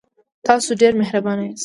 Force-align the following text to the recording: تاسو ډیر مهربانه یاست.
تاسو 0.47 0.69
ډیر 0.81 0.93
مهربانه 1.01 1.43
یاست. 1.45 1.59